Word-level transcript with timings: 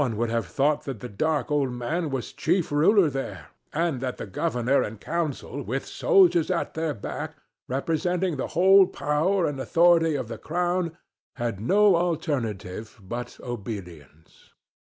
One 0.01 0.17
would 0.17 0.31
have 0.31 0.47
thought 0.47 0.85
that 0.85 0.99
the 0.99 1.07
dark 1.07 1.51
old 1.51 1.71
man 1.73 2.09
was 2.09 2.33
chief 2.33 2.71
ruler 2.71 3.07
there, 3.07 3.49
and 3.71 4.01
that 4.01 4.17
the 4.17 4.25
governor 4.25 4.81
and 4.81 4.99
council 4.99 5.61
with 5.61 5.85
soldiers 5.85 6.49
at 6.49 6.73
their 6.73 6.95
back, 6.95 7.37
representing 7.67 8.35
the 8.37 8.47
whole 8.57 8.87
power 8.87 9.45
and 9.45 9.59
authority 9.59 10.15
of 10.15 10.27
the 10.27 10.39
Crown, 10.39 10.97
had 11.35 11.59
no 11.61 11.95
alternative 11.97 12.99
but 13.03 13.39
obedience. 13.43 14.49